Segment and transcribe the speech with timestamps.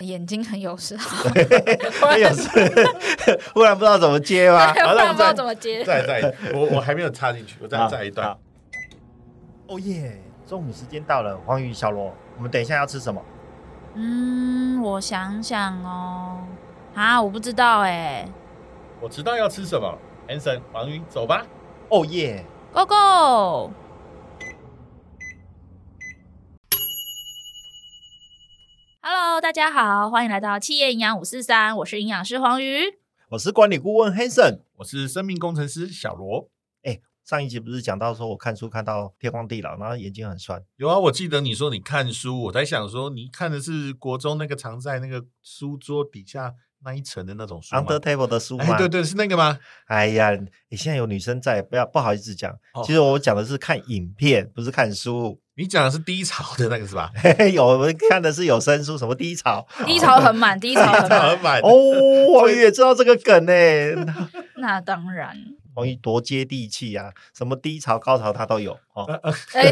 [0.00, 1.30] 眼睛很有事，很
[2.20, 2.48] 有事，
[3.54, 4.72] 忽然不知道怎么接吗？
[4.72, 5.84] 忽然不知道怎么接。
[5.84, 8.36] 再再，我我还没有插进去，我再再一段。
[9.68, 10.20] 哦耶！
[10.46, 13.22] 中午时间到了，黄宇小罗，我们等一下要吃什么？
[13.94, 16.38] 嗯，我想想哦，
[16.94, 18.26] 啊，我不知道哎。
[19.00, 19.96] 我知道要吃什么
[20.28, 21.46] ，Hanson，黄鱼，走吧。
[21.88, 23.70] 哦耶，Go
[29.10, 32.84] Go！Hello，大家好，欢迎来到企业营养五四三，我是营养师黄瑜，
[33.30, 36.48] 我是管理顾问 Hanson，我是生命工程师小罗。
[36.84, 40.62] 哎，上一集不是讲到说我看书看到天荒地老，然后眼睛很酸。
[40.76, 48.64] 有啊，我记得你说你看书，我在想说你看的是国中那个藏在那个书桌底下那一层的那种书，Under Table 的书吗？
[48.66, 49.58] 哎，对对，是那个吗？
[49.86, 50.30] 哎呀，
[50.68, 52.50] 你现在有女生在，不要不好意思讲。
[52.72, 55.38] 哦，其实我讲的是看影片，不是看书。
[55.56, 57.12] 你讲的是低潮的那个是吧？
[57.52, 59.66] 有，我们看的是有声书，什么低潮？
[59.84, 61.60] 低潮很满，低潮很满。
[61.62, 61.70] 哦，
[62.32, 63.52] 黄鱼也知道这个梗呢。
[64.56, 65.36] 那当然，
[65.74, 67.12] 黄鱼多接地气啊！
[67.36, 69.04] 什么低潮、高潮他都有哦。
[69.52, 69.70] 哎，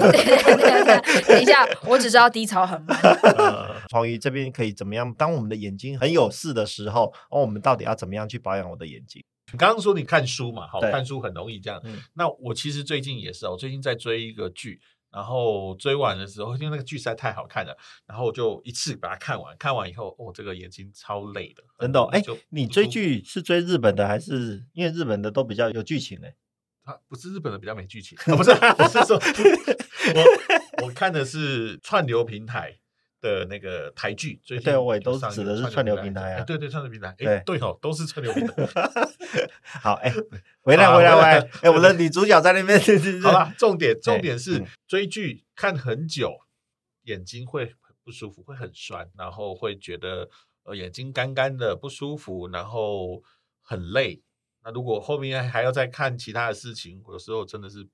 [1.27, 2.99] 等一下，我只知道低潮很满。
[3.91, 5.13] 黄鱼这边可以怎么样？
[5.15, 9.25] 当我们的眼睛很有事的时候，哦，我们到底要怎么样去保养我的眼睛？
[9.53, 11.83] 你刚刚说你看书嘛，好，看书很容易这样。
[12.15, 14.81] 那我其实最近也是，我最近在追一个剧。
[15.11, 17.75] 然后追完的时候，因为那个剧实在太好看了，
[18.07, 19.57] 然后就一次把它看完。
[19.57, 22.05] 看完以后，哦，这个眼睛超累的，真的。
[22.13, 24.67] 哎，你追剧是追日本的还是？
[24.75, 26.35] 因为日本的都比较有剧情哎。
[26.85, 29.17] 啊，不是日本的比较没剧情， 不是，我是说，
[30.15, 32.79] 我我看的是串流平台。
[33.21, 38.55] 的那个台剧，最近对，我也都指的是串流平台啊，对对，串流平台，哎，对哦，都是串流平台。
[39.63, 40.13] 好，哎，
[40.61, 42.79] 回来回来回来，哎，我的女主角在那边。
[43.23, 46.39] 好了，重点重点是追剧看很久，
[47.03, 50.29] 眼睛会很不舒服，会很酸，然后会觉得
[50.65, 53.23] 呃眼睛干干的不舒服，然后
[53.63, 54.23] 很累。
[54.65, 57.89] 那如果后面还要再看其他的事情，有时候真的是。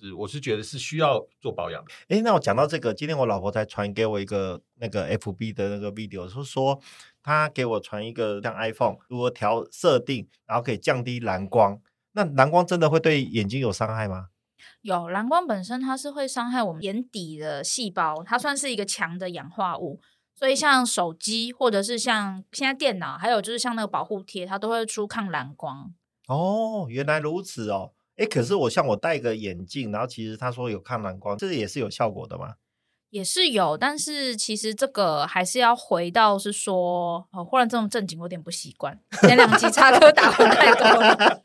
[0.00, 1.90] 是，我是觉得是需要做保养的。
[2.08, 6.80] 哎，那我讲到这个，今天我老婆才传给我一个那个 FB 的那个 video，是说
[7.20, 11.80] 她给我传一个像 iPhone 如何调设定，然后可以降低蓝光。
[12.12, 14.28] 那蓝光真的会对眼睛有伤害吗？
[14.82, 20.00] 有，蓝光本身它是会伤害我们眼底的细胞，它算是一个强的氧化物，
[20.32, 25.92] 所以像手机或者是像现在电脑，还有就是像那个保护贴，它都会出抗蓝光。
[26.28, 27.92] 哦，原来如此哦。
[28.18, 32.54] 哎，可是我像我戴个眼镜，然后其实他说有抗蓝光，这也是有效果的吗？
[33.10, 39.00] 也是有，但是其实这个还是要回到是说，哦，忽然这么正经，我有点不习惯。
[39.22, 41.40] 前两集插科打诨太多了，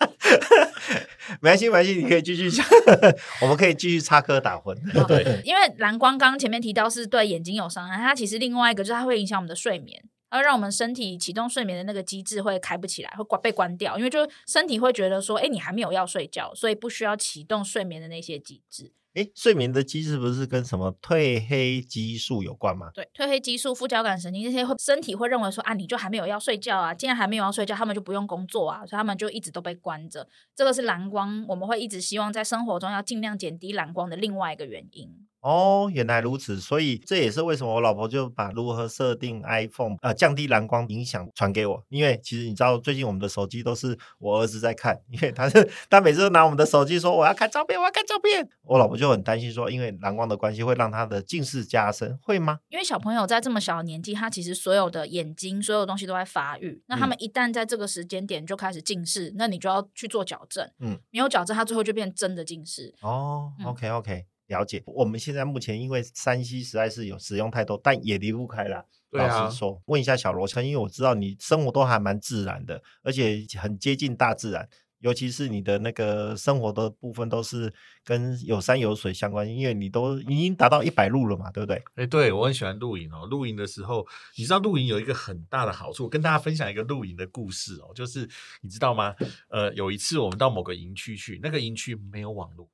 [1.39, 2.66] 没关系，没关系，你可以继续讲，
[3.41, 4.75] 我们可以继续插科打诨。
[5.07, 10.03] 对，因为蓝光刚刚前面提到是对眼睛有伤害，它其实另外一个就是它会影响我们的睡眠。
[10.33, 18.91] 而让我们身体启动睡眠的那个机制会开不起来，会关被关掉，因为就身体会觉得说，哎，你还没有要睡觉，所以不需要启动睡眠的那些机制。
[19.13, 22.89] 哎，睡眠的机制不是跟什么褪黑激素有关吗？
[22.95, 30.27] 对，褪黑激素、副交感神经这些会，身体会认为说，啊，你就还没有要睡觉啊，既然还没有要睡觉，他们就不用工作啊，所以他们就一直都被关着。
[30.55, 35.27] 这个是蓝光，我们会一直希望在生活中要尽量减低蓝光的另外一个原因。
[35.43, 52.59] 哦，原来如此，所以这也是为什么我老婆就把如何设定 iPhone 呃降低蓝光影响传给我，因为其实你知道最近我们的手机都是我儿子在看，因为他是他每次都拿我们的手机说我要看照片，我要看照片，我老婆就很担心说，因为蓝光的关系会让他的近视加深，会吗？
[52.69, 62.95] 因为小朋友在这么小的年纪，他其实所有的眼睛所有东西都在发育，那他们一旦在这个时间点就开始近视，嗯、那你就要去做矫正，嗯，没有矫正，他最后就变真的近视。
[63.01, 64.25] 哦、嗯、，OK OK。
[64.47, 68.77] 了解，我们现在目前因为山西实在是有使用太多，但也离不开啦。
[68.77, 74.67] 啊、老实说，问一下小罗，因为我知道你生活都还蛮自然的，而且很接近大自然，
[74.99, 77.71] 尤其是你的那个生活的部分都是
[78.03, 81.83] 跟有山有水相关，因为你都已经达到一百路了嘛，对不对？
[81.95, 83.27] 哎，对，我很喜欢露营哦。
[83.29, 84.05] 露营的时候，
[84.35, 88.28] 你知道露营有一个很大的好处，跟大家分享一个露营的故事哦，就是
[88.61, 89.16] 你知道吗？
[89.49, 92.67] 呃，有一次我们到某个营区去，那个营区没有网络。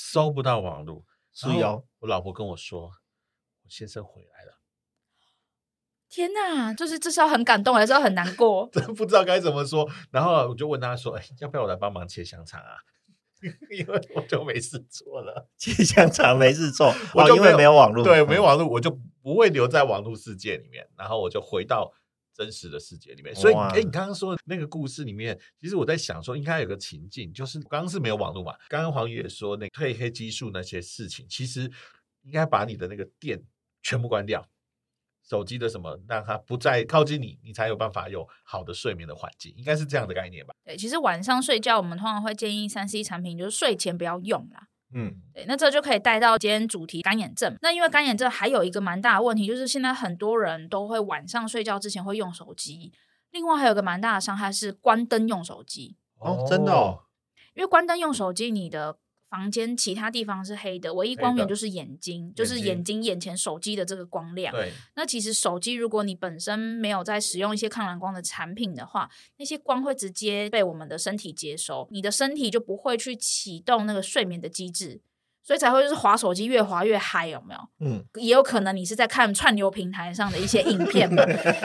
[0.00, 4.60] 搜不到网络，所以哦，我老婆跟我说，我先生回来了。
[6.08, 8.68] 天哪，就是这时候很感动，还是很难过？
[8.72, 9.90] 真 不知道该怎么说。
[10.12, 12.76] 然后我就问他说：“哎，要不要我来帮忙切香肠啊？”
[13.70, 20.88] 因为我就没事做了，切香肠没事做，我就、哦、因为没有网络，对，没有网络，我就不会留在网络世界里面。
[20.96, 21.92] 然后我就回到。
[22.38, 28.54] 真实的世界里面，所以哎，你刚刚说的那个故事里面，其实我在想说，应该有个情境，就是刚刚是没有网络嘛。
[28.68, 31.68] 刚刚黄宇也说，那褪黑激素那些事情，其实
[32.22, 33.42] 应该把你的那个电
[33.82, 34.48] 全部关掉，
[35.28, 40.54] 手机的什么，让它不再靠近你，你才有办法有好的睡眠的环境，应该是这样的概念吧？
[40.64, 44.68] 对，其实晚上睡觉，我们通常会建议三 C 产品就是睡前不要用啦。
[44.94, 47.56] 嗯，对，那这就可以带到今天主题干眼症。
[47.60, 52.92] 那因为干眼症还有一个蛮大的问题，就是现在很多人都会晚上睡觉之前会用手机。
[53.30, 55.96] 另外还有一个蛮大的伤害是关灯用手机。
[56.18, 57.00] 哦，真的哦，
[57.54, 58.98] 因为关灯用手机，你的。
[59.28, 64.52] 房间其他地方是黑的，唯一光源就是眼睛，就是眼睛眼前手机的这个光亮。
[64.54, 75.02] 对，那其实手机如果你本身没有在使用一些抗蓝光的产品的话，那些光会直接被我们的身体接收，你的身体就不会去启动那个睡眠的机制，
[75.42, 77.60] 所以才会就是滑手机越滑越嗨，有没有？
[77.80, 81.22] 嗯，也有可能你是在看串流平台上的一些影片嘛，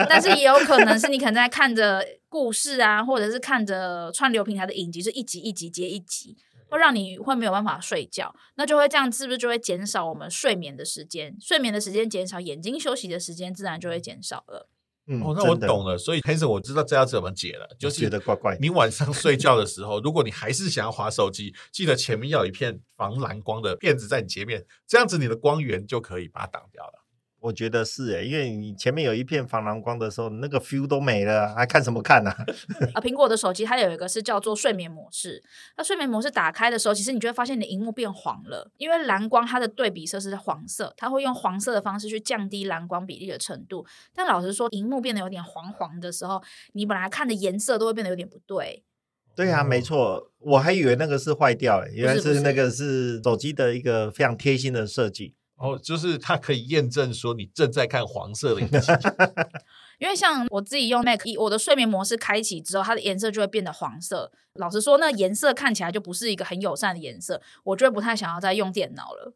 [0.08, 6.36] 但是也有可能是你可能在看着故事啊，或者是看着串流平台的影集，是一集一集接一集。
[6.68, 11.36] 会让你会没有办法睡觉，那就会这样，是不是就会减少我们睡眠的时间？
[11.40, 14.68] 睡眠的时间减少，眼睛休息的时间自然就会减少了。
[15.06, 15.98] 嗯，哦，那我懂了。
[15.98, 18.56] 所以 Hanson，我知道这要怎么解了，就是觉得怪怪。
[18.58, 27.03] 你晚上睡觉的时候，如果你还是想要划手机，记得前面要有一片防蓝光的片子在你前面，这样子你的光源就可以把它挡掉了。
[27.44, 32.30] 我觉得是诶，因为你前面有一片防蓝光的时候，那个 feel 都没了，还看什么看呢？
[32.94, 35.42] 啊，苹果的手机它有一个是叫做睡眠模式，
[35.76, 43.84] 那睡眠模式打开的时候，其实你就会发现你的荧幕变黄了，因为蓝光它的对比色是黄色，它会用黄色的方式去降低蓝光比例的程度。
[44.14, 46.42] 但老实说，荧幕变得有点黄黄的时候，
[46.72, 48.82] 你本来看的颜色都会变得有点不对。
[49.36, 55.34] 对啊，没错，我还以为那个是坏掉，诶，原来是那个是手机的一个非常贴心的设计。
[55.56, 58.92] 哦，就是它可以验证说你正在看黄色的影集，
[59.98, 64.32] 因为像我自己用 Mac，我的睡眠模式开启之后，它的颜色就会变得黄色。
[64.54, 69.32] 老实说，那颜色看起来就不是一个很友善的颜色，我就不太想要再用电脑了。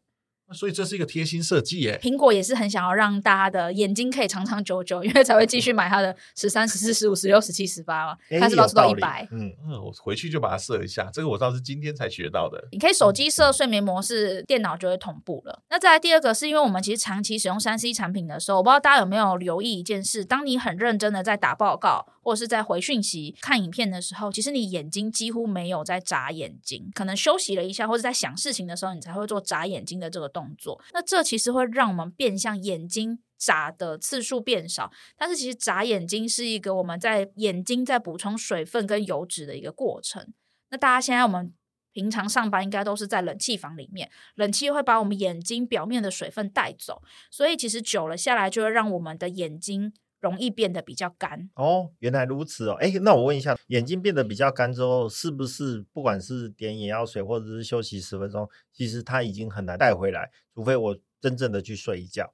[0.53, 1.99] 所以这是一个贴心设计耶。
[2.01, 9.27] 苹果也是很想要让大家的眼睛可以长长久久，因为才会继续买它的十三、十四、十五、十六、十七、十八嘛，开始保持到一百。
[9.31, 11.09] 嗯嗯，我回去就把它设一下。
[11.13, 12.67] 这个我倒是今天才学到的。
[12.71, 15.61] 你可以手机设睡眠模式，电脑就会同步了。
[15.69, 30.81] 那再来第二个，是因为我们其实长期使用三 C 产品的时候，我不知道大家有没有留意一件事：当你很认真的在打报告，或者是在回讯息、看影片的时候，其实你眼睛几乎没有在眨眼睛，可能休息了一下，或者在想事情的时候，你才会做眨眼睛的这个动作。
[30.93, 40.33] 那这其实会让我们变相眼睛眨的次数变少，但是其实眨眼睛是一个我们在眼睛在补充水分跟油脂的一个过程。
[40.69, 41.53] 那大家现在我们
[41.91, 47.01] 平常上班应该都是在冷气房里面，冷气会把我们眼睛表面的水分带走，
[47.31, 51.49] 所以其实久了下来就会让我们的眼睛容易变得比较干。
[51.55, 52.73] 哦，原来如此哦。
[52.79, 60.97] 哎，那我问一下，眼睛变得比较干之后，是不是不管是点眼药水或者是休息十分钟，其实它已经很难带回来，除非我。
[61.21, 62.33] 真正的去睡一觉，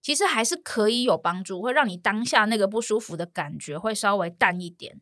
[0.00, 5.00] 其实还是可以有帮助，会让你当下那个不舒服的感觉会稍微淡一点。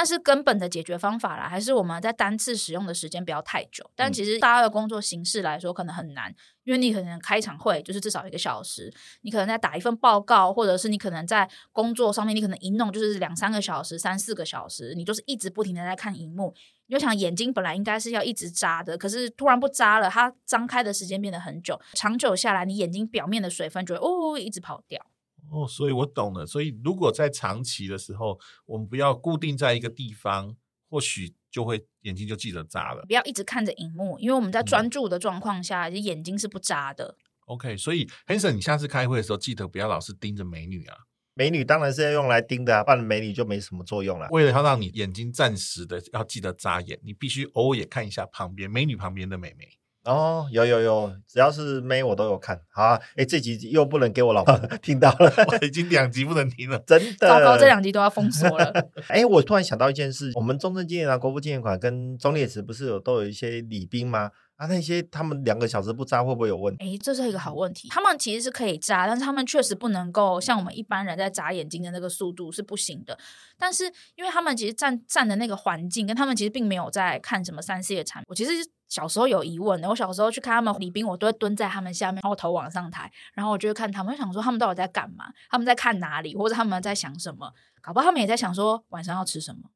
[0.00, 3.84] 但是根本的解决方法啦，还是我们在单次使用的时间不要太久。
[3.94, 16.54] 但其实大家的工作形式来说，可能很难，因为你可能开一场会就是至少一个小时，你可能在打一份报告，或者是你可能在工作上面，你可能一弄就是两三个小时、三四个小时，你就是一直不停的在看荧幕。
[16.86, 25.04] 你就想眼睛本来应该是要一直眨的，可是突然不眨了，它张开的时间变得很久，长久下来，你眼睛表面的水分就会哦一直跑掉。
[25.50, 26.46] 哦，所以我懂了。
[26.46, 30.56] 所以如果在长期的时候，我们不要固定在一个地方，
[30.88, 33.04] 或许就会眼睛就记得眨了。
[33.06, 37.16] 不要一直看着荧幕，因为我们在专注的状况下，嗯、眼睛是不眨的。
[37.46, 40.96] OK，所以 Hanson，你下次开会的时候，记得不要老是盯着美女啊。
[41.34, 44.28] 美女当然是要用来盯的啊，不然美女就没什么作用了。
[44.30, 49.66] 为了要让你眼睛暂时的要记得眨眼，你必须偶尔也看一下旁边美女旁边的美眉。
[50.04, 52.58] 哦，有有有，只要是妹我都有看。
[52.70, 57.28] 好啊，哎，这集又不能给我老婆 听到了， 我已经两集不能听了，真的。
[57.28, 58.72] 糟糕，这两集都要封锁了。
[59.08, 64.30] 哎，我突然想到一件事，我们中正纪念堂、国父纪念馆跟中烈祠不是有都有一些礼宾吗？
[64.56, 66.84] 啊，那些他们两个小时不扎会不会有问题？
[66.84, 67.88] 哎，这是一个好问题。
[67.88, 73.18] 他们其实是可以扎，但是他们确实不能够像我们一般人在眨眼睛的那个速度是不行的。
[73.58, 73.84] 但是
[74.16, 78.26] 因为他们其实站站的那个环境，跟他们其实并没有在看什么三 C 的产品。
[78.28, 78.52] 我其实
[78.90, 85.32] 小时候有疑问的，我小时候去看他们礼兵，我都会蹲在他们下面，然后头往上抬，然后我就会看他们，就想说他们到底在干嘛？
[85.48, 86.36] 他们在看哪里？
[86.36, 87.54] 或者他们在想什么？
[87.80, 89.70] 搞不好他们也在想说晚上要吃什么。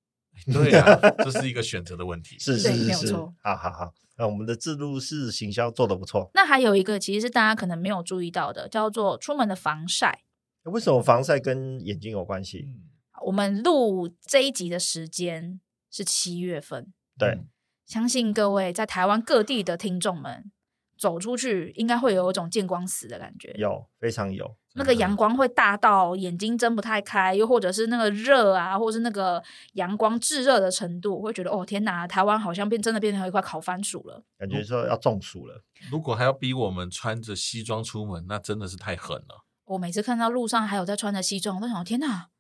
[0.53, 2.37] 对呀、啊，这是一个选择的问题。
[2.43, 3.35] 是是是，没有错。
[3.41, 6.29] 好好好，那我们的制度式行销做得不错。
[6.35, 10.25] 那还有一个，其实是大家可能没有注意到的，叫做出门的防晒。
[10.65, 12.65] 为什么防晒跟眼睛有关系？
[12.67, 12.83] 嗯、
[13.27, 17.47] 我们录这一集的时间是七月份，对、嗯，
[17.87, 20.51] 相信各位在台湾各地的听众们，
[20.99, 23.55] 走出去，应该会有一种见光死的感觉。
[23.59, 24.57] 有，非常有。
[24.77, 29.41] 那个阳光会大到眼睛睁不太开，又或者是那个热啊，或者是那个
[29.75, 35.63] 阳光炙热的程度，会觉得哦天哪，台湾好像变真的变成一块烤番薯了，感觉说要中暑了。
[35.93, 39.45] 如果还要逼我们穿着西装出门，那真的是太狠了。
[39.67, 42.31] 我每次看到路上还有在穿着西装，我都想天哪，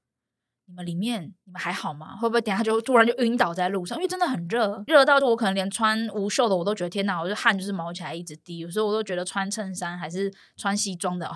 [0.66, 2.16] 你们里面你们还好吗？
[2.16, 3.98] 会不会等下就突然就晕倒在路上？
[3.98, 11.34] 因为真的很热，热到我可能连穿无袖的我都觉得天哪，我就汗就是毛起来一直滴，有时候我都觉得穿衬衫还是穿西装的哦。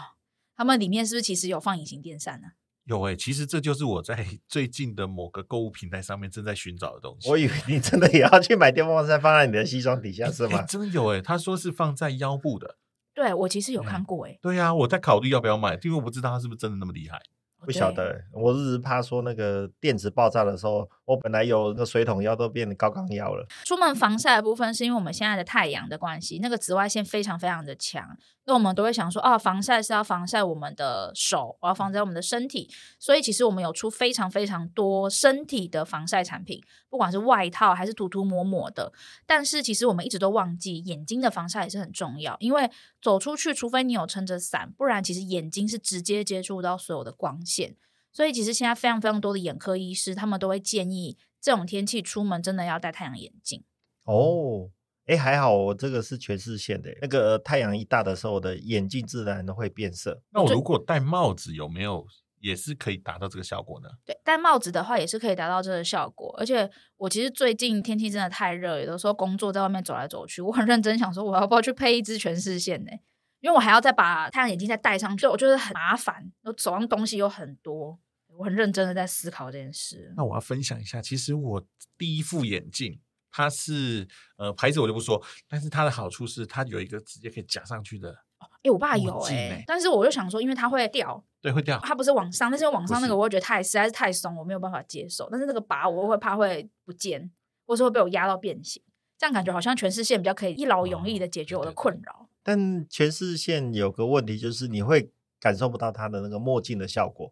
[0.56, 2.48] 他们里面是不是其实有放隐形电扇呢？
[2.84, 7.28] 有诶、欸，其实这就是我在 最近的某个购物平台上面正在寻找的东西。
[7.28, 10.60] 我以为你真的也要去买电风扇放在你的西装底下是吗？
[10.60, 12.78] 欸、真的有诶、欸，他说是放在腰部的。
[13.14, 14.38] 对，我其实有看过诶、欸嗯。
[14.40, 17.20] 对呀、啊，我在考虑要不要买，因为我不知道他是不是真的那么厉害。
[17.64, 23.46] 不晓得，我只是怕说那个电池爆炸的时候，我本来有那个水桶腰都变得高杠腰了。
[23.64, 38.92] 出门防晒的部分是因为我们现在的太阳的关系，那个紫外线非常非常的强，那我们都会想说啊，防晒是要防晒我们的手，我要防晒我们的身体，所以其实我们有出非常非常多身体的防晒产品，不管是外套还是涂涂抹抹的。
[39.26, 47.74] 但是其实我们一直都忘记眼睛的防晒也是很重要，因为走出去，除非你有撑着伞，不然其实眼睛是直接接触到所有的光线。
[48.18, 53.62] 所以其实现在非常非常多的眼科医师，他们都会建议这种天气出门真的要戴太阳眼镜。
[54.02, 54.70] 哦，
[55.06, 60.20] 哎，还好我这个是全视线的，那个太阳一大的时候，我的眼镜自然都会变色。
[60.32, 62.04] 那我如果戴帽子，有没有
[62.40, 63.88] 也是可以达到这个效果呢？
[64.04, 66.34] 对，戴帽子的话也是可以达到这个效果。
[66.40, 72.90] 而且我其实最近天气真的太热，有的时候工作在外面走来走去，我很认真想说，我要不要去配一只全视线呢？
[73.38, 77.96] 因为我还要再把太阳眼镜再戴上去，我觉得很麻烦，我手上东西又很多，
[78.38, 80.14] 我很认真的在思考这件事。
[80.16, 81.66] 那我要分享一下，其实我
[81.96, 83.00] 第一副眼镜，
[83.32, 88.16] 它是呃牌子我就不说，但是它的好处是它有一个直接可以夹上去的。
[88.38, 95.28] 哎、欸，我爸有哎、欸，但是我就想说，因为它会掉，对，会掉，它不是往上，但是往上那个我会觉得太实在是太松，我没有办法接受。
[95.30, 97.28] 但是那个拔我会怕会不见，
[97.66, 98.80] 或是会被我压到变形，
[99.18, 102.12] 这样感觉好像全视线比较可以一劳永逸的解决我的困扰。
[102.12, 107.30] 哦但全视线有个问题，就是你会感受不到它的那个墨镜的效果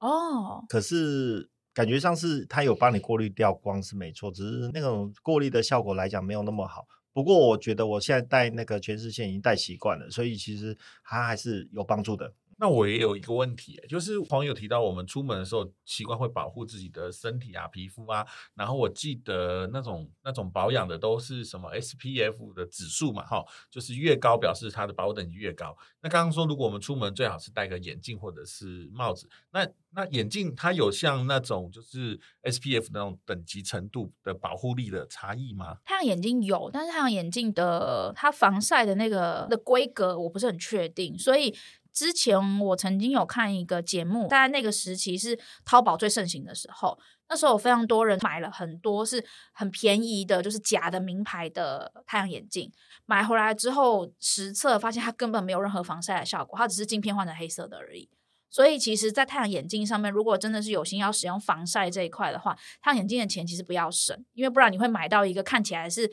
[0.00, 0.64] 哦。
[0.68, 6.86] 可是感觉上是它有帮你过滤掉光是没错，只是那种过滤的效果来讲没有那么好。
[7.12, 12.32] 不过我觉得我现在戴那个全视线已经戴习惯了，所以其实它还是有帮助的。
[12.60, 25.74] 那我也有一个问题，就是朋友提到我们出门的时候习惯会保护自己的身体啊、皮肤啊，然后我记得那种那种保养的都是什么 SPF 的指数嘛，哈，就是越高表示它的保护等级越高。
[26.02, 35.78] 那刚刚说如果我们出门最好是戴个眼镜或者是帽子，那那眼镜它有像那种就是 SPF 那种等级程度的保护力的差异吗？
[35.86, 41.54] 太阳眼镜有，但是太阳眼镜的它防晒的那个的规格我不是很确定，所以。
[42.00, 52.72] 之前我曾经有看一个节目，大概那个时期是淘宝最盛行的时候，那时候有非常多人买了很多是很便宜的，就是假的名牌的太阳眼镜，
[53.04, 58.08] 买回来之后实测发现它根本没有任何防晒的效果，它只是镜片换成黑色的而已。
[58.48, 66.10] 所以其实，在太阳眼镜上面，如果真的是有心要使用防晒这一块的话，太阳眼镜的钱其实不要省，因为不然你会买到一个看起来是。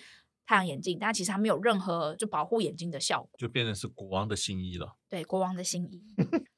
[0.47, 4.95] 太阳眼镜，但其实它没有任何就保护眼睛的效果，就变成是国王的新衣了。
[5.09, 6.01] 对，国王的新衣。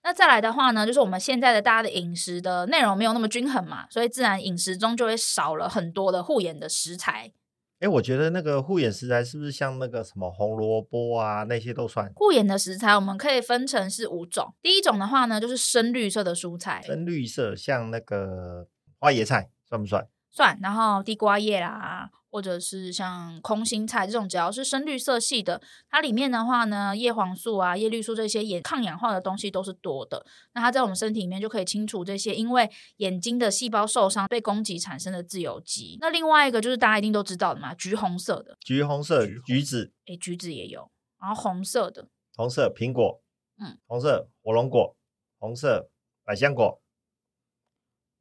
[0.04, 7.34] 那再来的话呢，就是我们现在的大家的饮食的内容没有那么均衡嘛，所以自然饮食中就会少了很多的护眼的食材。
[7.80, 12.12] 哎，我觉得那个护眼食材是不是像那个什么红萝卜啊那些都算？
[12.16, 14.54] 护眼的食材我们可以分成是五种。
[14.62, 18.68] 第一种的话呢，就是深绿色的蔬菜，深绿色像那个
[19.00, 20.08] 花椰菜算不算？
[20.30, 20.60] 算。
[20.62, 22.12] 然后地瓜叶啦。
[22.32, 30.26] 或者是像空心菜这种，只要是深绿色系的，它里面的话呢，叶黄素啊、叶绿素这些眼抗氧化的东西都是多的。
[30.54, 35.98] 那它在我们身体里面就可以清除这些因为眼睛的细胞受伤被攻击产生的自由基。
[36.00, 40.92] 那另外一个就是大家一定都知道的嘛，橘红色的，橘红色橘子，诶，橘子也有。
[41.20, 43.22] 然后红色的，红色苹果，
[43.58, 44.96] 嗯，红色火龙果，
[45.38, 45.90] 红色
[46.24, 46.82] 百香果。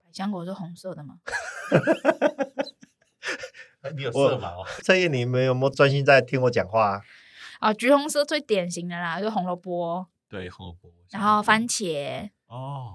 [0.03, 1.19] 百香果是红色的吗？
[3.95, 7.03] 你有色盲哦，蔡叶，你们有没有专心在听我讲话啊？
[7.61, 12.95] 啊，橘红色最典型的啦，就是红萝卜，对，红萝卜，然后番茄哦，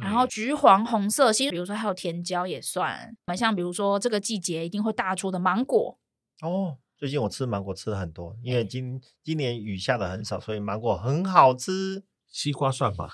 [0.00, 5.98] 然后橘黄红色，其实比如说还有甜椒也算，像比如说这个季节一定会大出的芒果
[6.40, 6.78] 哦。
[6.96, 12.04] 最近我吃芒果吃了很多，因为今今年雨下的很少，所以芒果很好吃。
[12.28, 13.10] 西瓜算吗？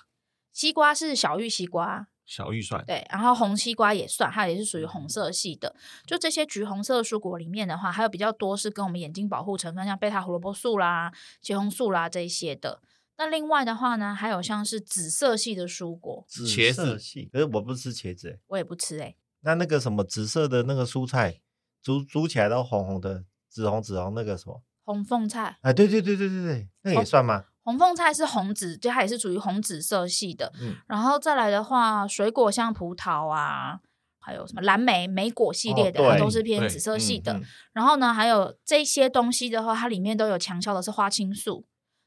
[0.52, 2.08] 西瓜是小玉西瓜。
[2.28, 5.74] 小玉算对，然后红西瓜也算，它也是属于红色系的。
[6.06, 11.10] 就这些橘红色的蔬果里面的话，还有比较多是跟我们眼睛保护成分，像贝塔胡萝卜素啦、
[11.42, 12.82] 茄红素啦这一些的。
[13.16, 19.16] 那另外的话呢，还有像是紫色系的蔬果，紫色系，可是我不吃茄子，欸，我也不吃哎，欸。
[19.40, 21.40] 那那个什么紫色的那个蔬菜，
[21.82, 25.56] 煮煮起来都红红的，紫红紫红那个什么红凤菜？
[25.62, 27.46] 哎，对对对对对对，那个，也算吗？
[27.68, 30.50] 红凤菜是红紫，就它也是属于红紫色系的。
[30.58, 33.78] 嗯，然后再来的话，水果像葡萄啊，
[34.18, 37.34] 还有什么蓝莓、莓果系列的，哦，它都是偏紫色系的。
[37.34, 37.44] 嗯嗯，
[37.74, 41.66] 然后呢，还有这些东西的话，它里面都有强效的是花青素。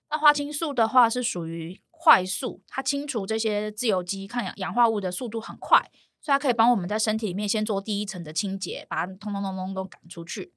[0.10, 5.78] 那花青素的话是属于快速，它清除这些自由基、抗氧氧化物的速度很快，
[6.20, 10.54] 所以它可以帮我们在身体里面先做第一层的清洁，把它通通通通都赶出去。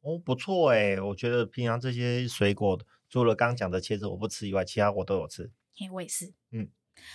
[0.00, 2.78] 哦，不错哎，我觉得平常这些水果，
[3.14, 5.52] 除了刚刚讲的茄子我不吃以外，其他我都有吃。
[5.76, 6.34] 嘿，我也是。
[6.50, 6.68] 嗯，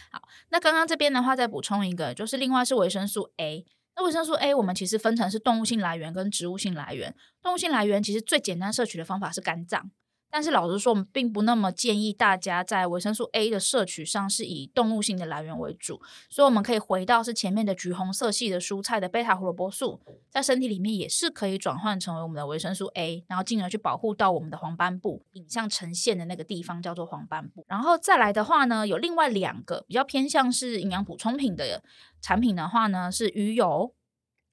[0.09, 3.65] 好，那刚刚这边的话再补充一个，就是另外是维生素 A。
[3.97, 7.13] 那维生素 A 我们其实分成是动物性来源跟植物性来源。
[7.41, 9.91] 动物性来源其实最简单摄取的方法是肝脏。
[10.31, 27.65] 但是老实说，我们并不那么建议大家在维生素 A 的摄取上是以动物性的来源为主，所以我们可以回到是前面的橘红色系的蔬菜的贝塔胡萝卜素，在身体里面也是可以转换成为我们的维生素 A，然后进而去保护到我们的黄斑部，影像呈现的那个地方叫做黄斑部。
[27.67, 31.81] 然后再来的话呢，有另外两个比较偏向是营养补充品的
[32.21, 33.93] 产品的话呢，是鱼油。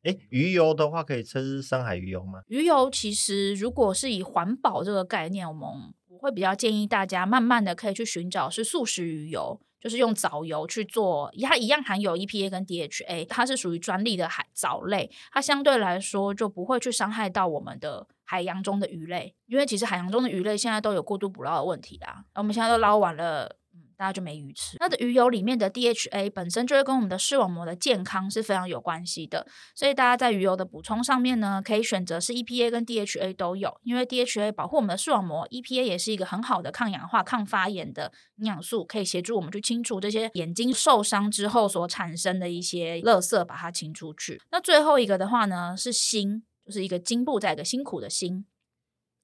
[0.07, 2.41] 诶，鱼油的话可以吃深海鱼油吗？
[2.47, 5.69] 鱼油其实如果是以环保这个概念，我们
[6.09, 23.57] 我会比较建议大家慢慢的可以去寻找是素食鱼油，就是用藻油去做，它一样含有 EPA 跟 DHA，它是属于专利的海藻类，它相对来说就不会去伤害到我们的海洋中的鱼类，因为其实海洋中的鱼类现在都有过度捕捞的问题啦，我们现在都捞完了。
[23.97, 24.77] 大家就没鱼吃。
[24.79, 44.41] 那的鱼油里面的 DHA 本身就会跟我们的视网膜的健康是非常有关系的，所以大家在鱼油的补充上面呢，可以选择是 EPA 跟 DHA 都有，因为 DHA 保护我们的视网膜，EPA 也是一个很好的抗氧化、抗发炎的营养素，可以协助我们去清除这些眼睛受伤之后所产生的一些垃圾，把它清出去。
[44.51, 48.45] 那最后一个的话呢，是锌，就是一个金部在一个辛苦的辛。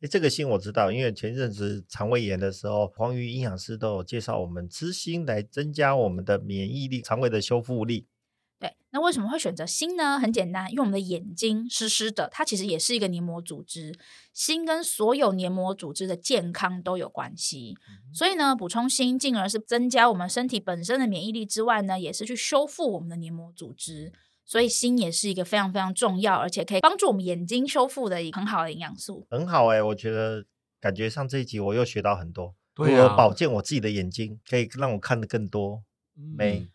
[0.02, 8.08] 诶，这个锌我知道，因为前阵子肠胃炎的时候，黄鱼营养师都有介绍我们吃锌来增加我们的免疫力、肠胃的修复力。
[8.58, 10.18] 对，那为什么会选择锌呢？
[10.18, 13.94] 很简单，因为我们的眼睛湿湿的，它其实也是一个黏膜组织，
[14.32, 17.76] 锌跟所有黏膜组织的健康都有关系。
[17.88, 24.12] 嗯、所以呢，补充锌，进而是增加我们身体本身的免疫力之外呢，也是去修复我们的黏膜组织。
[24.44, 29.26] 所以锌也是一个非常非常重要，而且可以帮助我们眼睛修复的一个很好的营养素。
[29.30, 30.44] 很好哎、欸，我觉得
[30.80, 36.70] 感觉上这一集我又学到很多，对啊，保健我自己的眼睛，可以让我看得更多美、嗯，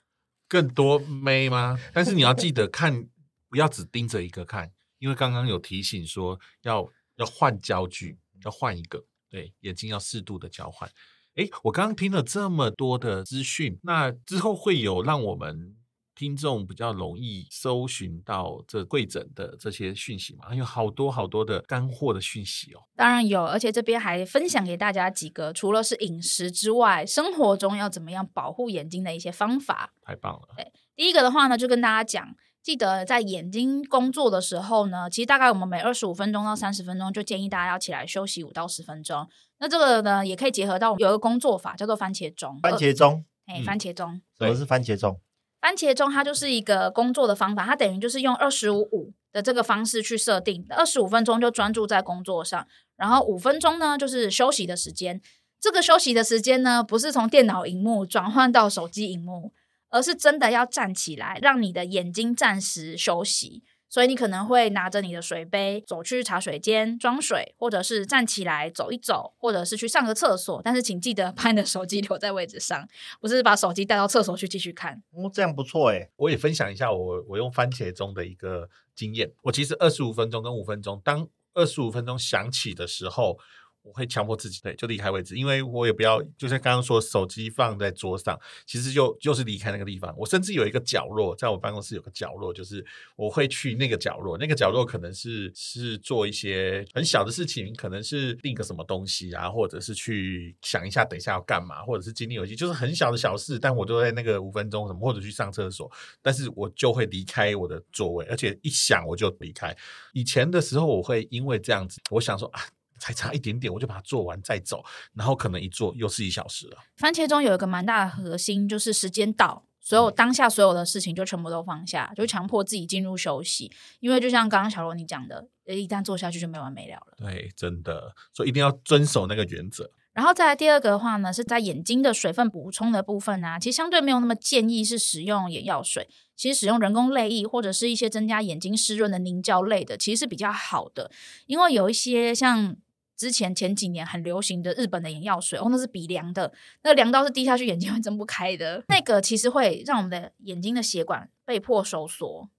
[0.47, 1.77] 更多美吗？
[1.93, 3.07] 但是你要记得看，
[3.49, 10.89] 不要只盯着一个看，因为刚刚有提醒说要要换焦距，要换一个，对，眼睛要适度的交换。
[11.35, 15.75] 诶，我刚刚听了这么多的资讯，那之后会有让我们。
[16.17, 20.53] 听众比较容易搜寻到这会诊的这些讯息嘛？
[20.55, 22.81] 有好多好多的干货的讯息哦。
[22.95, 29.93] 当然有，而且这边还分享给大家几个，除了是饮食之外，生活中要怎么样保护眼睛的一些方法。
[30.01, 30.47] 太棒了！
[30.55, 39.27] 对，第一个的话呢，就跟大家讲，记得在眼睛工作的时候呢，其实大概我们每二十五分钟到三十分钟，就建议大家要起来休息五到十分钟。
[39.59, 42.59] 那这个呢，也可以结合到有一个工作法，叫做番茄钟。
[42.61, 45.19] 番茄钟，哎，番茄钟，什么是番茄钟？
[45.59, 55.21] 番茄钟它就是一个工作的方法，它等于就是用二十五五的这个方式去设定，二十五分钟就专注在工作上，然后五分钟呢就是休息的时间。
[55.59, 59.51] 这个休息的时间呢，不是从电脑荧幕转换到手机荧幕，
[59.89, 63.63] 而是真的要站起来，让你的眼睛暂时休息。
[63.89, 70.61] 所以你可能会拿着你的水杯走去茶水间装水，或者是站起来走一走，或者是去上个厕所。
[70.63, 72.87] 但是请记得 把你的手机留在位置上，
[73.21, 75.01] 不是把手机带到厕所去继续看。
[75.11, 76.09] 哦，这样不错诶。
[76.17, 79.31] 我也分享一下我我用番茄钟的一个经验。
[79.43, 83.39] 我其实二十五分钟跟五分钟，当二十五分钟响起的时候。
[83.87, 90.13] 我会强迫自己，对，就离开位置，因为我也不要，就像刚刚说，手机放在桌上，其实就就是离开那个地方。
[90.17, 105.89] 我甚至有一个角落，在我办公室有个角落，就是我会去那个角落，那个角落可能是是做一些很小的事情，可能是订个什么东西啊，或者是去想一下等一下要干嘛，或者是经历游戏，就是很小的小事，但我都在那个五分钟什么，或者去上厕所，
[106.21, 109.73] 但是我就会离开我的座位，而且一想我就离开。
[110.11, 112.61] 以前的时候，我会因为这样子，我想说啊。
[112.99, 114.83] 才差一点点，我就把它做完再走，
[115.13, 116.77] 然后可能一做又是一小时了。
[116.95, 123.71] 番茄钟有一个蛮大的核心，就是时间到，所有当下所有的事情就全部都放下，就强迫自己进入休息。
[123.99, 127.17] 因为就像刚刚小罗你讲的，一旦做下去就没完没了了。
[127.17, 129.91] 对，真的，所以一定要遵守那个原则。
[130.13, 141.11] 然后再来第二个的话呢，是在眼睛的水分补充的部分啊，其实相对没有那么建议是使用眼药水，其实使用人工泪液或者是一些增加眼睛湿润的凝胶类的，其实是比较好的。
[141.45, 142.75] 因为有一些像
[143.17, 146.53] 之前前几年很流行的日本的眼药水，哦，那是鼻梁的，
[146.83, 152.49] 那个凉到是滴下去眼睛会睁不开的，那个其实会让我们的眼睛的血管被迫收缩，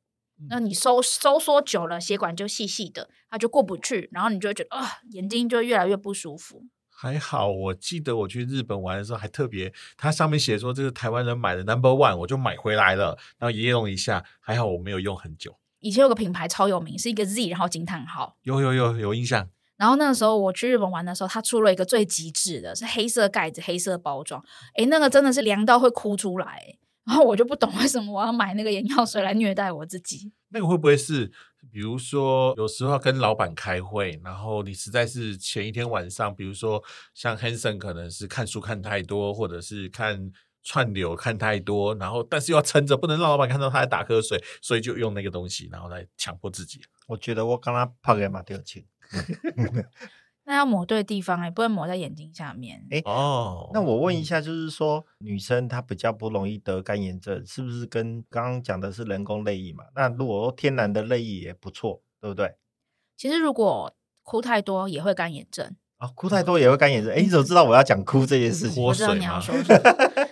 [0.49, 6.65] 那你收收缩久了，血管就细细的，它就过不去，然后你就会觉得啊，眼睛就越来越不舒服。
[6.91, 15.57] 还好，我记得我去日本玩的时候，还特别，它上面写说这是台湾人买的 Number One，我就买回来了，然后也用一下，还好我没有用很久。
[15.79, 19.49] 以前有个品牌超有名，是一个 Z，然后惊叹号，有有有有印象。
[19.79, 26.77] 然后那个时候我去日本玩的时候，他出了一个最极致的，是黑色盖子、黑色包装，诶，那个真的是凉到会哭出来。
[27.09, 30.31] 然后我就不懂为什么我要买那个眼药水来虐待我自己。
[30.51, 31.33] 那个会不会是？
[31.73, 36.83] 比如说，有时候要跟老板开会，然后你实在是前一天晚上，比如说
[37.15, 40.31] 像 Hanson 可能是看书看太多，或者是看
[40.63, 46.81] 串流看太多，然后但是又要撑着，不能让老板看到他在打瞌睡，所以就用那个东西，然后来强迫自己。
[47.07, 48.85] 我觉得我刚刚拍给马丢钱。
[50.45, 53.71] 那要抹对地方哎，不能抹在眼睛下面哎哦。
[53.75, 59.85] 那我问一下，就是说女生她比较不容易得干眼症，是不是跟刚刚讲的是人工泪液嘛？
[59.95, 62.57] 那如果天然的泪液也不错，对不对？
[63.17, 67.13] 其实如果哭太多也会干眼症啊，哭太多也会干眼症。
[67.13, 68.83] 哎，你怎么知道我要讲哭这件事情？
[68.83, 69.55] 我知道你要说，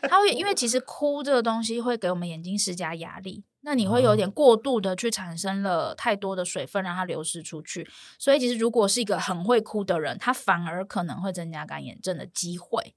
[0.09, 3.45] 它会因为其实 哭这个东西会给我们眼睛施加压力。
[3.67, 7.85] 那你会有点过度的去产生了太多的水分，让它流失出去。
[8.17, 12.95] 所以其实如果是一个很会哭的人，他反而可能会增加干眼症的机会。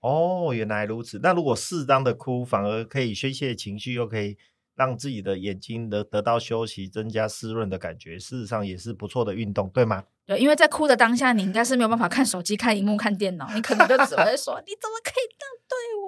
[0.00, 1.18] 哦，原来如此。
[1.20, 4.38] 那如果适当的哭，反而可以宣泄情绪，又可以
[4.76, 10.04] 让自己的眼睛得得到休息，增加湿润的感觉，事实上也是不错的运动，对吗？
[10.24, 16.01] 对，因为在哭的当下，你应该是没有办法看手机、看荧幕、看电脑，你可能就只会说：“你怎么可以这样对我？”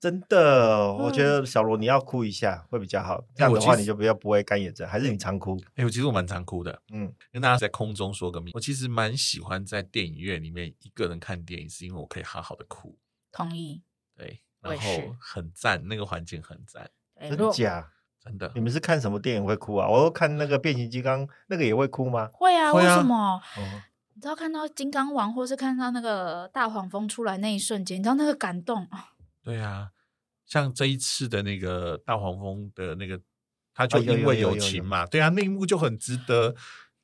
[0.00, 4.86] 真的，我觉得小罗你要哭一下会比较好，这样的话你就比较不会干眼症。
[4.88, 5.58] 还是你常哭？
[5.74, 6.80] 哎，我其实我蛮常哭的。
[6.92, 12.96] 嗯，跟大家在空中说个秘密，我其实蛮喜欢在电影院里面一个人看电影，是因为我可以好好的哭。
[13.32, 13.82] 同意。
[14.16, 16.90] 对，然后很赞，那个环境很赞。
[17.20, 17.90] 真的假？
[18.20, 19.88] 真的，你们是看什么电影会哭啊？
[19.88, 22.28] 我看那个变形金刚，那个也会哭吗？
[22.32, 23.36] 会啊，为什么？
[23.36, 23.62] 哦，
[24.14, 29.12] 你知道看到金刚王，或是看到那个大黄蜂出来那一瞬间，你知道那个感动啊？
[29.48, 29.88] 对啊，
[30.44, 33.18] 像这一次的那个大黄蜂的那个，
[33.72, 36.54] 他就因为友情嘛，对啊，那一幕就很值得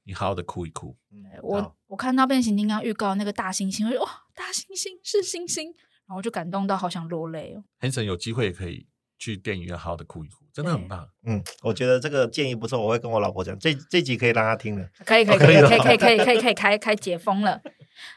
[0.03, 0.95] 你好好的哭一哭。
[1.43, 5.73] 我我看到变形金刚预告那个大猩猩，我就哇，大猩猩是猩猩，
[6.07, 7.65] 然后就感动到好想落泪哦。
[7.79, 8.87] 很神，有机会也可以。
[9.17, 11.09] 去电影院好好的哭一哭，真的很棒。
[11.25, 14.87] 嗯，我觉得这个建议不错，我会跟我老婆讲，这这集可以让她听了。
[15.07, 17.63] 可以可以可以可以可以可以可以可以开开解封了。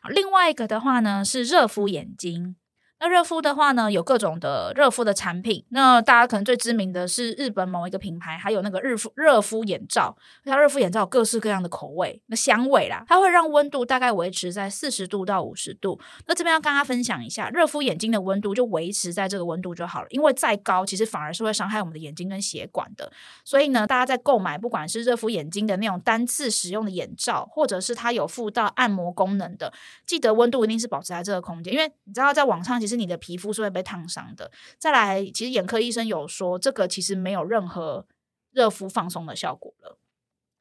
[0.10, 2.58] 另外一个的话呢，是热敷眼睛。
[3.00, 5.64] 那热敷的话呢，有各种的热敷的产品。
[5.70, 10.18] 那大家可能最知名的是日本某一个品牌，还有那个日敷热敷眼罩。
[10.44, 16.00] 它热敷眼罩有各式各样的口味，那香味啦，它会让温度大概维持在四十度到五十度。
[16.26, 23.12] 那这边要跟大家分享一下，热敷眼睛的温度就维持在这个温度就好了，因为再高其实反而是会伤害我们的眼睛跟血管的。
[23.44, 29.72] 所以呢，大家在购买不管是热敷眼睛的那种单次使用的眼罩，或者是它有附到按摩功能的，
[30.08, 32.87] 记得温度一定是保持在这个空间，因为你知道在网上。
[32.88, 34.50] 其实你的皮肤是会被烫伤的。
[34.80, 38.08] 再来，其实眼科医生有说，这个其实没有任何
[38.52, 40.00] 热敷放松的效果了。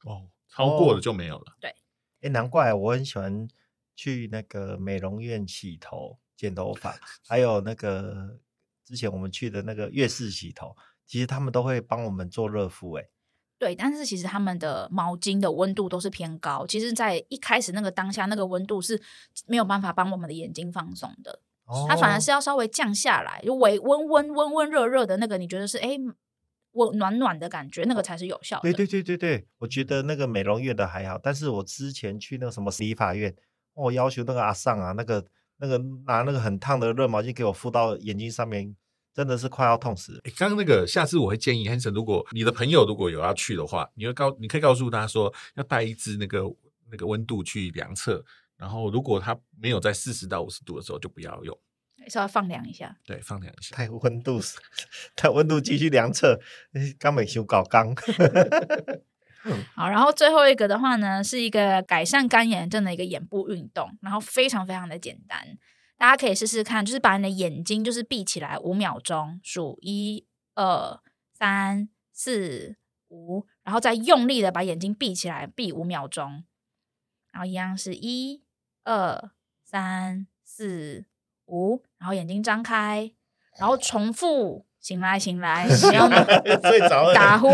[0.02, 1.52] 哦，超过了就没有了。
[1.52, 1.72] 哦、对，
[2.22, 3.46] 哎，难怪我很喜欢
[3.94, 8.40] 去那个美容院洗头、剪头发， 还有那个
[8.84, 12.94] 之前我们去的那个月式洗头，其实他们都会帮我们做热敷。
[12.94, 13.08] 哎，
[13.58, 16.66] 对，但是其实他们的毛巾的温度都是偏高。
[16.66, 19.00] 其实，在一开始那个当下，那个温度是
[19.46, 21.40] 没有办法帮我们的眼睛放松的。
[21.88, 25.98] 它反而是要稍微降下来，就微温温温温热热的那个，你觉得是哎
[26.72, 28.62] 温暖暖的感觉，那个才是有效的。
[28.62, 33.35] 对对对对对，我觉得那个美容院的还好，但是我之前去那个什么理发院，
[33.74, 35.24] 我要求那个阿尚啊，那个
[35.59, 38.76] 那个拿那个很烫的热毛巾给我敷到眼睛上面，
[39.12, 40.20] 真的是快要痛死。
[40.24, 46.42] 哎，刚刚那个，下次我会建议 Hanson，如果你的朋友如果有要去的话，你会告，你可以告诉他说要带一支那个
[46.90, 48.22] 那个温度去量测。
[48.57, 51.59] 然后，如果它没有在四十到五十度的时候，就不要用，
[52.09, 52.97] 稍微放凉一下。
[53.05, 53.77] 对，放凉一下。
[53.77, 54.40] 带温度，
[55.14, 56.40] 它温度继续量测。
[56.99, 57.95] 刚没修搞刚。
[59.77, 65.59] 好，然后最后一个的话呢，是一个改善干眼症的一个眼部运动，然后非常非常的简单，
[65.97, 71.01] 大家可以试试看，就是把你的眼睛就是闭起来五秒钟，数一二
[71.33, 72.77] 三四
[73.09, 76.45] 五，然后再用力的把眼睛闭起来，闭五秒钟。
[77.31, 78.42] 然后一样是一
[78.87, 79.31] 二
[79.62, 81.05] 三四
[81.46, 83.12] 五，然后眼睛张开，
[83.59, 86.09] 然后重复醒来醒来，使用
[87.12, 87.49] 打呼。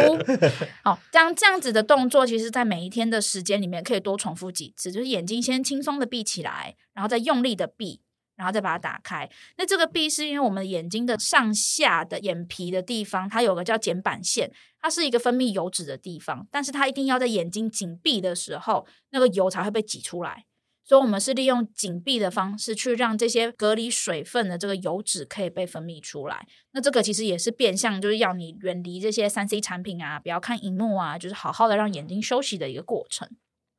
[0.85, 8.03] 好，这样这样子的动作，其实在每一天的时间里面可以多重复几次，就是眼睛先轻松的闭起来，然后再用力的闭。
[8.35, 9.31] 然后再把它打开。
[9.59, 16.49] 那这个闭是因为我们眼睛的上下的眼皮的地方，它有个叫睑板腺，它是一个分泌油脂的地方。
[16.51, 20.47] 但是它一定要在眼睛紧闭的时候，那个油才会被挤出来。
[20.93, 26.47] 所以，我们是利用紧闭的方式去让这些隔离水分的这个油脂可以被分泌出来。
[26.73, 33.27] 那这个其实也是变相就是要你远离这些三 C 产品啊，不要看荧幕啊，就是好好的让眼睛休息的一个过程。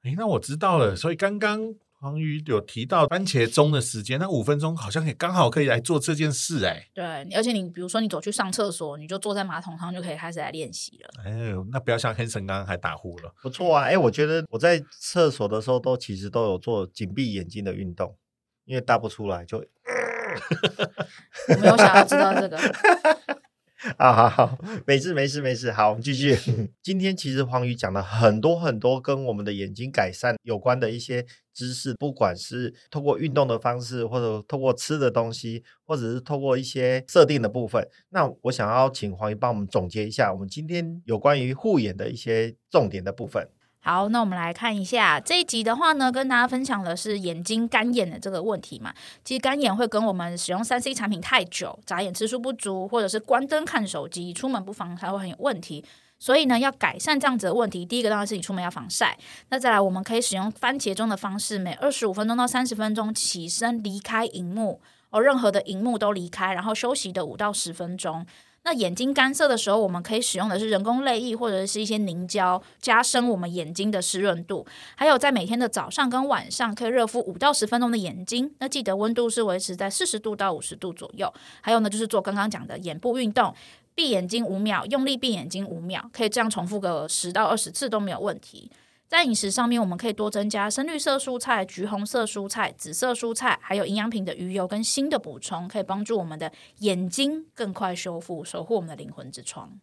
[0.06, 0.96] 诶，那我知道了。
[0.96, 1.76] 所以刚刚。
[2.04, 6.86] 黄鱼有提到番茄钟的时间，那五分钟好像也刚好可以来做这件事哎。
[6.94, 11.10] 对，而且你比如说你走去上厕所，你就坐在马桶上就可以开始来练习了。
[11.24, 11.32] 哎，
[11.72, 13.34] 那不要像 Hanson 刚刚还打呼了。
[13.42, 18.18] 不错啊，哎，我觉得我在厕所的时候都其实都有做紧闭眼睛的运动，
[18.66, 19.60] 因为大不出来就。
[21.48, 22.58] 我没有想要知道这个。
[23.98, 26.38] 啊，好好，没事没事没事，好，我们继续。
[26.82, 37.86] 今天其实黄鱼讲了很多很多跟我们的眼睛改善有关的一些知识，不管是透过运动的方式，或者透过吃的东西，或者是透过一些设定的部分。
[38.10, 43.50] 那我想要请黄鱼帮我们总结一下，我们今天有关于护眼的一些重点的部分。
[43.86, 48.94] 好，那我们来看一下这一集的话呢，跟大家分享的是眼睛干眼的这个问题嘛。
[49.26, 55.84] 其实干眼会跟我们使用三 C 产品太久、眨眼次数不足，或者是关灯看手机、出门不防晒会很有问题。
[56.18, 59.18] 所以呢，要改善这样子的问题，第一个当然是你出门要防晒。
[59.50, 68.26] 那再来，我们可以使用番茄钟的方式，每二十五分钟到三十分钟起身离开荧幕，哦，任何的荧幕都离开，然后休息的五到十分钟。
[68.66, 74.66] 那眼睛干涩的时候，我们可以使用的是人工泪液或者是一些凝胶，加深我们眼睛的湿润度。
[74.96, 78.54] 还有在每天的早上跟晚上，可以热敷五到十分钟的眼睛。
[78.60, 81.32] 那记得温度是维持在四十度到五十度左右。
[81.60, 83.54] 还有呢，就是做刚刚讲的眼部运动，
[83.94, 88.72] 闭眼睛五秒，用力闭眼睛五秒，可以这样重复个十到二十次都没有问题。
[89.14, 99.80] 在饮食上面，我们可以多增加深绿色蔬菜、橘红色蔬菜、紫色蔬菜，还有营养品的鱼油跟锌的补充，可以帮助我们的眼睛更快修复，守护我们的灵魂之窗。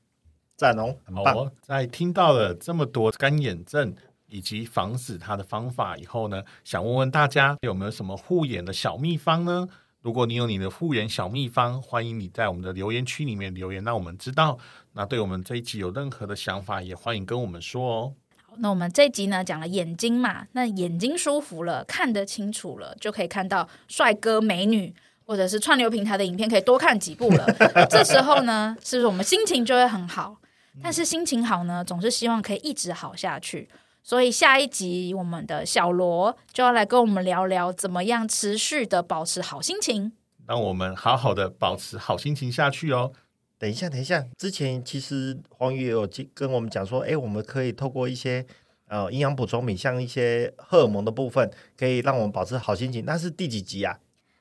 [0.56, 1.32] 赞哦，很棒。
[1.32, 3.94] 好，在听到了这么多干眼症
[4.26, 9.68] 以及防止它的方法以后呢，想问问大家有没有什么护眼的小秘方呢？
[10.02, 14.58] 如果你有你的护眼小秘方，欢迎你在我们的留言区里面留言，让我们知道。
[14.94, 18.14] 那对我们这一集有任何的想法，也欢迎跟我们说哦。
[18.60, 24.94] 那我们这集呢，讲了眼睛嘛，那眼睛舒服了，看得清楚了，就可以看到帅哥美女，
[25.24, 27.46] 或者是串流平台的影片，可以多看几部了。
[27.88, 30.36] 这时候呢，是不是我们心情就会很好？
[30.82, 33.68] 但是心情好呢，总是希望可以一直好下去。
[34.02, 40.12] 所以下一集，我们的小罗就要来跟我们聊聊，怎么样持续的保持好心情，
[40.46, 43.12] 让我们好好的保持好心情下去哦。
[43.60, 48.46] 等一下，等一下，之前其实黄宇也有跟我们讲说，哎，我们可以透过一些
[48.88, 53.04] 呃营养补充品，像一些荷尔蒙的部分，可以让我们保持好心情。
[53.04, 53.98] 那是第几集啊？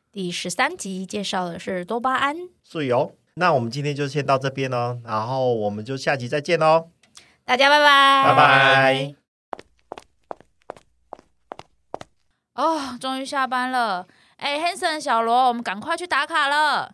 [0.09, 2.33] 第十三集介绍的是多巴胺。
[2.63, 3.11] 是哦。
[3.33, 6.89] 那我们今天就先到这边哦，然后我们就下集再见喽。
[7.43, 9.15] 大家拜拜，拜拜。
[12.55, 14.07] 哦，终于下班了。
[14.37, 16.93] 哎，Hanson 小罗，我们赶快去打卡了。